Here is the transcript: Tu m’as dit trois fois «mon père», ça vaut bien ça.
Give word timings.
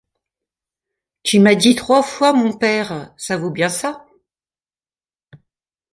Tu 1.21 1.37
m’as 1.39 1.53
dit 1.53 1.75
trois 1.75 2.01
fois 2.01 2.33
«mon 2.33 2.53
père», 2.57 3.13
ça 3.17 3.37
vaut 3.37 3.51
bien 3.51 3.69
ça. 3.69 4.07